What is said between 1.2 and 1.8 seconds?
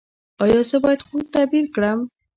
تعبیر